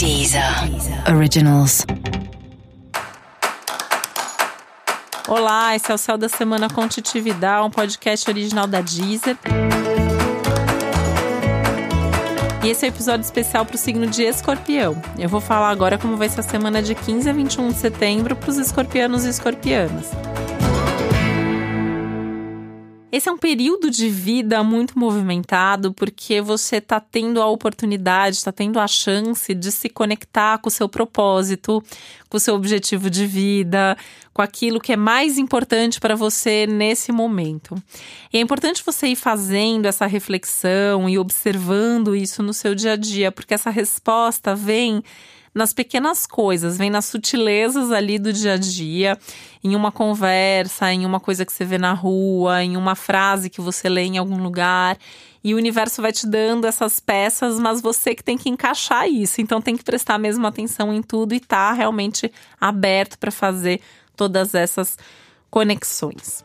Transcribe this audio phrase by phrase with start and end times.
[0.00, 0.42] Deezer
[1.14, 1.84] Originals.
[5.28, 9.36] Olá, esse é o Céu da Semana com Titividade, um podcast original da Deezer.
[12.64, 14.96] E esse é o um episódio especial para o signo de Escorpião.
[15.18, 18.34] Eu vou falar agora como vai ser a semana de 15 a 21 de setembro
[18.34, 20.06] para os escorpianos e escorpianas.
[23.12, 28.52] Esse é um período de vida muito movimentado porque você está tendo a oportunidade, está
[28.52, 31.82] tendo a chance de se conectar com o seu propósito,
[32.28, 33.96] com o seu objetivo de vida,
[34.32, 37.74] com aquilo que é mais importante para você nesse momento.
[38.32, 42.96] E é importante você ir fazendo essa reflexão e observando isso no seu dia a
[42.96, 45.02] dia, porque essa resposta vem
[45.54, 49.18] nas pequenas coisas, vem nas sutilezas ali do dia a dia,
[49.62, 53.60] em uma conversa, em uma coisa que você vê na rua, em uma frase que
[53.60, 54.96] você lê em algum lugar.
[55.42, 59.40] E o universo vai te dando essas peças, mas você que tem que encaixar isso.
[59.40, 62.30] Então tem que prestar mesmo atenção em tudo e estar tá realmente
[62.60, 63.80] aberto para fazer
[64.14, 64.96] todas essas
[65.50, 66.44] conexões.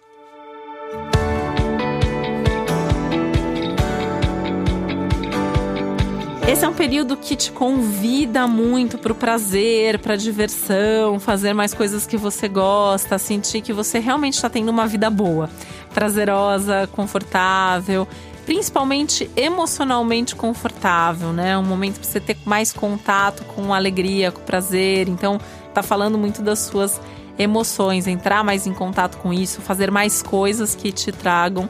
[6.56, 11.52] Esse é um período que te convida muito para o prazer, para a diversão, fazer
[11.52, 15.50] mais coisas que você gosta, sentir que você realmente está tendo uma vida boa,
[15.94, 18.08] prazerosa, confortável,
[18.45, 21.58] principalmente emocionalmente confortável, né?
[21.58, 25.09] Um momento para você ter mais contato com alegria, com prazer.
[25.09, 25.38] Então,
[25.73, 27.02] tá falando muito das suas
[27.38, 31.67] emoções, entrar mais em contato com isso, fazer mais coisas que te tragam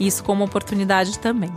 [0.00, 1.52] isso como oportunidade também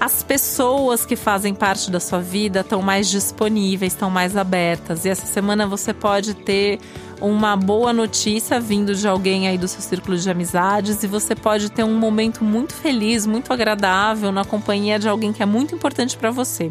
[0.00, 5.04] as pessoas que fazem parte da sua vida estão mais disponíveis, estão mais abertas.
[5.04, 6.78] E essa semana você pode ter
[7.20, 11.70] uma boa notícia vindo de alguém aí do seu círculo de amizades e você pode
[11.70, 16.16] ter um momento muito feliz, muito agradável na companhia de alguém que é muito importante
[16.16, 16.70] para você.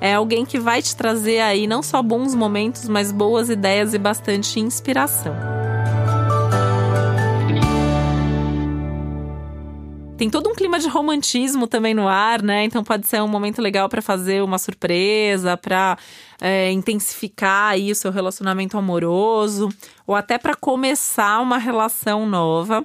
[0.00, 3.98] É alguém que vai te trazer aí não só bons momentos, mas boas ideias e
[3.98, 5.57] bastante inspiração.
[10.18, 12.64] Tem todo um clima de romantismo também no ar, né?
[12.64, 15.96] Então pode ser um momento legal para fazer uma surpresa, para
[16.40, 19.68] é, intensificar aí o seu relacionamento amoroso,
[20.04, 22.84] ou até para começar uma relação nova.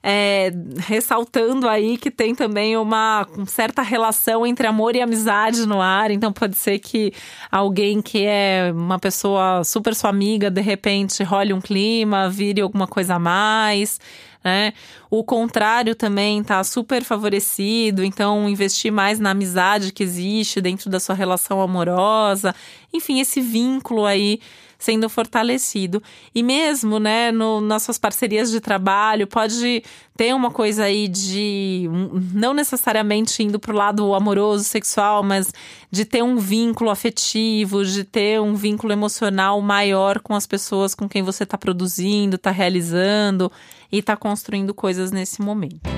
[0.00, 0.52] É,
[0.86, 6.12] ressaltando aí que tem também uma certa relação entre amor e amizade no ar.
[6.12, 7.12] Então pode ser que
[7.50, 12.86] alguém que é uma pessoa super sua amiga, de repente role um clima, vire alguma
[12.86, 13.98] coisa a mais
[14.42, 14.72] né?
[15.10, 21.00] O contrário também está super favorecido, então investir mais na amizade que existe dentro da
[21.00, 22.54] sua relação amorosa,
[22.92, 24.40] enfim, esse vínculo aí
[24.78, 26.02] sendo fortalecido.
[26.34, 29.82] E mesmo, né, no, nas suas parcerias de trabalho, pode
[30.16, 31.88] ter uma coisa aí de
[32.32, 35.52] não necessariamente indo para o lado amoroso, sexual, mas
[35.90, 41.08] de ter um vínculo afetivo, de ter um vínculo emocional maior com as pessoas com
[41.08, 43.50] quem você está produzindo, está realizando
[43.90, 45.88] e está construindo coisas nesse momento.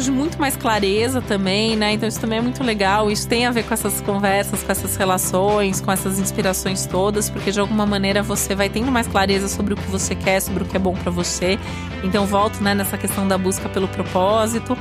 [0.00, 1.92] De muito mais clareza também, né?
[1.92, 3.10] Então isso também é muito legal.
[3.10, 7.52] Isso tem a ver com essas conversas, com essas relações, com essas inspirações todas, porque
[7.52, 10.66] de alguma maneira você vai tendo mais clareza sobre o que você quer, sobre o
[10.66, 11.58] que é bom para você.
[12.02, 14.76] Então volto, né, nessa questão da busca pelo propósito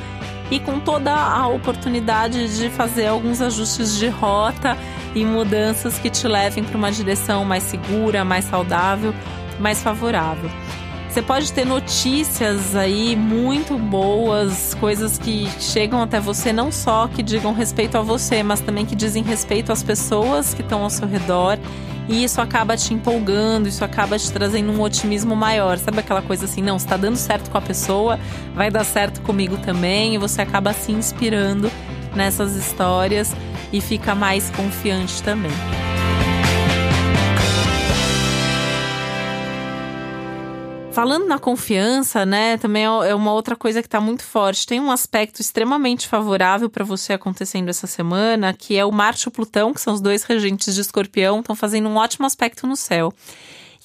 [0.50, 4.78] e com toda a oportunidade de fazer alguns ajustes de rota
[5.16, 9.14] e mudanças que te levem para uma direção mais segura, mais saudável,
[9.60, 10.50] mais favorável.
[11.12, 17.22] Você pode ter notícias aí muito boas, coisas que chegam até você, não só que
[17.22, 21.06] digam respeito a você, mas também que dizem respeito às pessoas que estão ao seu
[21.06, 21.60] redor.
[22.08, 25.78] E isso acaba te empolgando, isso acaba te trazendo um otimismo maior.
[25.78, 28.18] Sabe aquela coisa assim, não, está dando certo com a pessoa,
[28.56, 31.70] vai dar certo comigo também, e você acaba se inspirando
[32.16, 33.36] nessas histórias
[33.74, 35.52] e fica mais confiante também.
[40.94, 44.68] Falando na confiança, né, também é, é uma outra coisa que está muito forte.
[44.68, 49.28] Tem um aspecto extremamente favorável para você acontecendo essa semana, que é o Marte e
[49.30, 52.76] o Plutão, que são os dois regentes de Escorpião, estão fazendo um ótimo aspecto no
[52.76, 53.14] céu.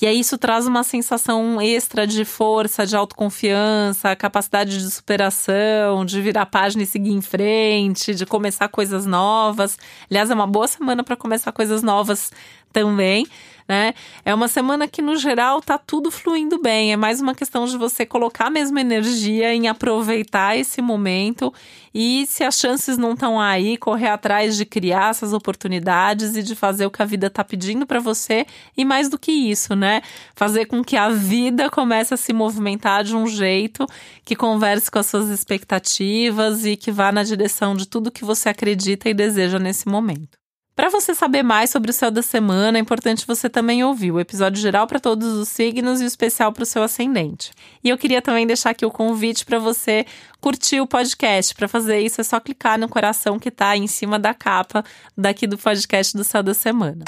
[0.02, 6.20] E aí isso traz uma sensação extra de força, de autoconfiança, capacidade de superação, de
[6.20, 9.78] virar a página e seguir em frente, de começar coisas novas.
[10.10, 12.30] Aliás, é uma boa semana para começar coisas novas
[12.72, 13.26] também
[13.68, 13.94] né?
[14.24, 16.92] É uma semana que, no geral, tá tudo fluindo bem.
[16.92, 21.52] É mais uma questão de você colocar a mesma energia em aproveitar esse momento
[21.94, 26.54] e, se as chances não estão aí, correr atrás de criar essas oportunidades e de
[26.54, 28.46] fazer o que a vida tá pedindo para você.
[28.76, 30.02] E mais do que isso, né?
[30.34, 33.86] Fazer com que a vida comece a se movimentar de um jeito
[34.24, 38.48] que converse com as suas expectativas e que vá na direção de tudo que você
[38.48, 40.45] acredita e deseja nesse momento.
[40.76, 44.20] Para você saber mais sobre o céu da semana, é importante você também ouvir o
[44.20, 47.50] episódio geral para todos os signos e o especial para o seu ascendente.
[47.82, 50.04] E eu queria também deixar aqui o convite para você
[50.38, 51.54] curtir o podcast.
[51.54, 54.84] Para fazer isso, é só clicar no coração que está em cima da capa
[55.16, 57.04] daqui do podcast do céu da semana.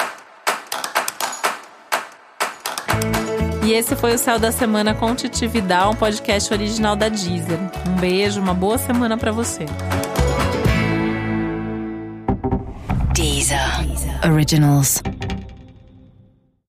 [3.66, 7.58] E esse foi o Céu da Semana com Titi um podcast original da Deezer.
[7.86, 9.66] Um beijo, uma boa semana para você.
[14.28, 15.00] Originals.